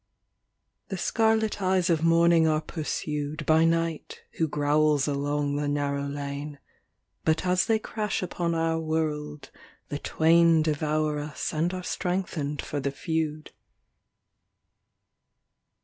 n 0.01 0.05
The 0.95 0.97
scarlet 0.97 1.61
eyes 1.61 1.87
of 1.87 2.01
Morning 2.03 2.47
are 2.47 2.59
pursued 2.59 3.45
By 3.45 3.65
Night, 3.65 4.23
who 4.39 4.47
growls 4.47 5.07
along 5.07 5.57
the 5.57 5.67
narrow 5.67 6.07
lane; 6.07 6.57
But 7.23 7.45
as 7.45 7.67
they 7.67 7.77
crash 7.77 8.23
upon 8.23 8.55
our 8.55 8.79
world 8.79 9.51
the 9.89 9.99
twain 9.99 10.63
Devour 10.63 11.19
us 11.19 11.53
and 11.53 11.71
are 11.71 11.83
strengthened 11.83 12.63
for 12.63 12.79
the 12.79 12.89
feud. 12.89 13.51